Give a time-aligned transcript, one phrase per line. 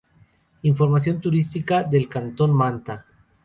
[0.63, 3.05] Información turística del cantón Manta